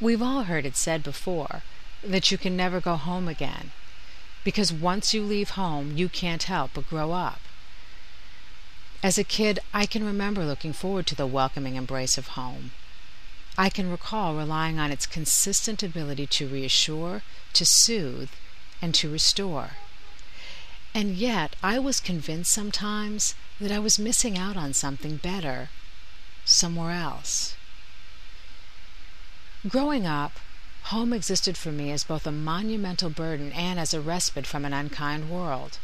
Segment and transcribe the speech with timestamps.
[0.00, 1.62] We've all heard it said before
[2.02, 3.70] that you can never go home again,
[4.42, 7.40] because once you leave home, you can't help but grow up.
[9.02, 12.72] As a kid, I can remember looking forward to the welcoming embrace of home.
[13.56, 17.22] I can recall relying on its consistent ability to reassure,
[17.52, 18.30] to soothe,
[18.82, 19.70] and to restore.
[20.92, 25.68] And yet, I was convinced sometimes that I was missing out on something better
[26.44, 27.56] somewhere else.
[29.66, 30.40] Growing up,
[30.92, 34.74] home existed for me as both a monumental burden and as a respite from an
[34.74, 35.78] unkind world.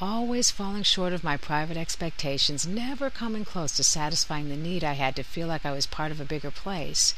[0.00, 4.92] Always falling short of my private expectations, never coming close to satisfying the need I
[4.92, 7.14] had to feel like I was part of a bigger place,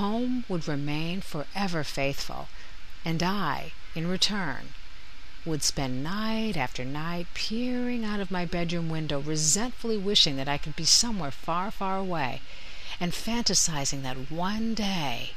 [0.00, 2.48] home would remain forever faithful,
[3.04, 4.72] and I, in return,
[5.44, 10.56] would spend night after night peering out of my bedroom window, resentfully wishing that I
[10.56, 12.40] could be somewhere far, far away,
[12.98, 15.30] and fantasizing that one day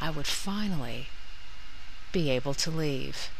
[0.00, 1.08] I would finally
[2.12, 3.30] be able to leave.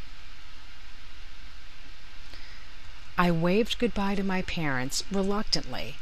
[3.18, 5.96] I waved goodbye to my parents reluctantly,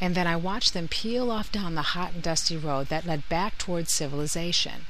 [0.00, 3.28] and then I watched them peel off down the hot and dusty road that led
[3.28, 4.86] back towards civilization.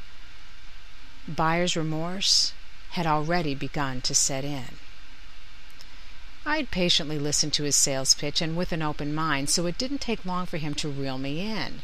[1.27, 2.53] Buyer's remorse
[2.91, 4.77] had already begun to set in.
[6.47, 10.01] I'd patiently listened to his sales pitch and with an open mind, so it didn't
[10.03, 11.81] take long for him to reel me in.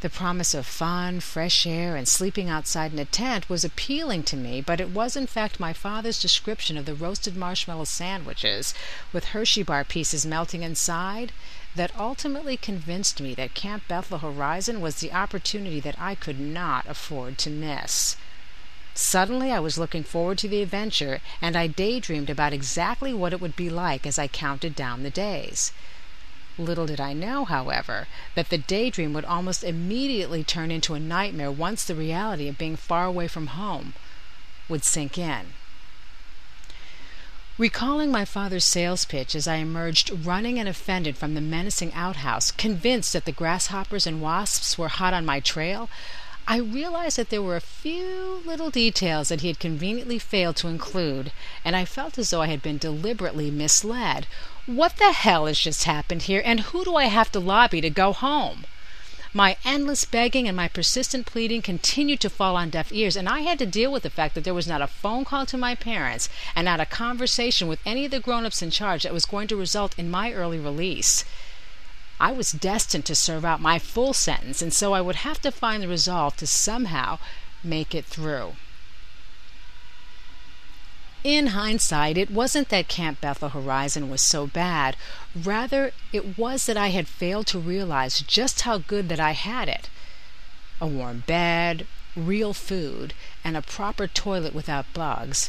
[0.00, 4.36] The promise of fun, fresh air, and sleeping outside in a tent was appealing to
[4.36, 8.72] me, but it was in fact my father's description of the roasted marshmallow sandwiches
[9.12, 11.32] with Hershey bar pieces melting inside
[11.74, 16.86] that ultimately convinced me that Camp Bethel Horizon was the opportunity that I could not
[16.88, 18.16] afford to miss.
[18.94, 23.40] Suddenly I was looking forward to the adventure, and I daydreamed about exactly what it
[23.40, 25.72] would be like as I counted down the days.
[26.60, 31.50] Little did I know, however, that the daydream would almost immediately turn into a nightmare
[31.50, 33.94] once the reality of being far away from home
[34.68, 35.54] would sink in.
[37.56, 42.50] Recalling my father's sales pitch as I emerged running and offended from the menacing outhouse,
[42.50, 45.90] convinced that the grasshoppers and wasps were hot on my trail,
[46.52, 50.66] I realized that there were a few little details that he had conveniently failed to
[50.66, 51.30] include,
[51.64, 54.26] and I felt as though I had been deliberately misled.
[54.66, 57.88] What the hell has just happened here, and who do I have to lobby to
[57.88, 58.66] go home?
[59.32, 63.42] My endless begging and my persistent pleading continued to fall on deaf ears, and I
[63.42, 65.76] had to deal with the fact that there was not a phone call to my
[65.76, 69.24] parents and not a conversation with any of the grown ups in charge that was
[69.24, 71.24] going to result in my early release.
[72.20, 75.50] I was destined to serve out my full sentence, and so I would have to
[75.50, 77.18] find the resolve to somehow
[77.64, 78.56] make it through.
[81.24, 84.96] In hindsight, it wasn't that Camp Bethel Horizon was so bad.
[85.34, 89.70] Rather, it was that I had failed to realize just how good that I had
[89.70, 89.88] it.
[90.78, 95.48] A warm bed, real food, and a proper toilet without bugs,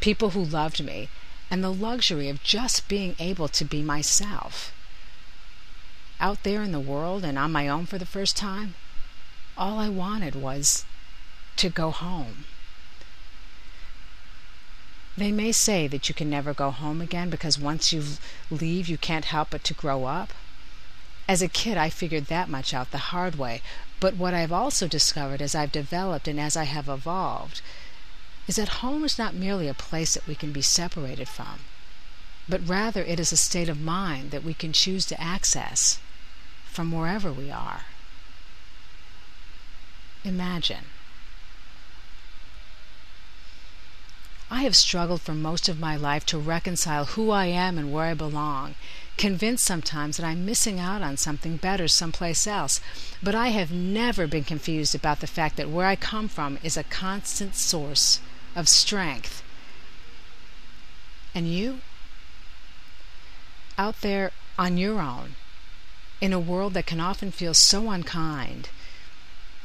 [0.00, 1.08] people who loved me,
[1.50, 4.74] and the luxury of just being able to be myself
[6.20, 8.74] out there in the world and on my own for the first time,
[9.56, 10.84] all I wanted was
[11.56, 12.44] to go home.
[15.16, 18.04] They may say that you can never go home again because once you
[18.50, 20.32] leave, you can't help but to grow up.
[21.28, 23.62] As a kid, I figured that much out the hard way.
[23.98, 27.60] But what I've also discovered as I've developed and as I have evolved
[28.48, 31.60] is that home is not merely a place that we can be separated from,
[32.48, 35.98] but rather it is a state of mind that we can choose to access
[36.70, 37.82] from wherever we are.
[40.24, 40.84] Imagine.
[44.50, 48.06] I have struggled for most of my life to reconcile who I am and where
[48.06, 48.74] I belong,
[49.16, 52.80] convinced sometimes that I'm missing out on something better someplace else,
[53.22, 56.76] but I have never been confused about the fact that where I come from is
[56.76, 58.20] a constant source
[58.56, 59.42] of strength.
[61.32, 61.80] And you?
[63.78, 65.36] Out there on your own,
[66.20, 68.68] in a world that can often feel so unkind,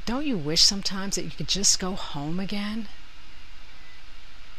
[0.05, 2.87] don't you wish sometimes that you could just go home again?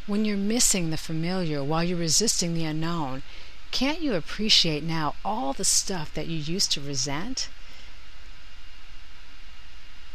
[0.05, 3.23] When you're missing the familiar while you're resisting the unknown,
[3.71, 7.49] can't you appreciate now all the stuff that you used to resent?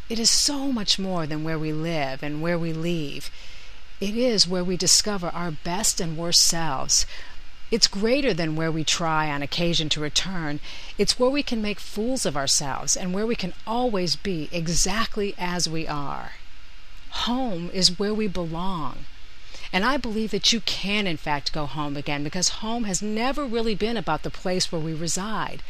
[0.08, 3.30] It is so much more than where we live and where we leave.
[4.00, 7.06] It is where we discover our best and worst selves,
[7.72, 10.60] it's greater than where we try on occasion to return.
[10.98, 15.34] It's where we can make fools of ourselves and where we can always be exactly
[15.38, 16.32] as we are.
[17.24, 19.06] Home is where we belong.
[19.72, 23.46] And I believe that you can, in fact, go home again because home has never
[23.46, 25.62] really been about the place where we reside.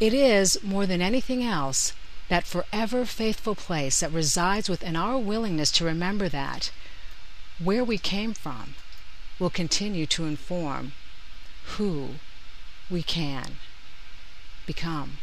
[0.00, 1.92] It is, more than anything else,
[2.30, 6.70] that forever faithful place that resides within our willingness to remember that
[7.62, 8.76] where we came from
[9.38, 10.92] will continue to inform
[11.76, 12.20] who
[12.88, 13.58] we can
[14.66, 15.18] become.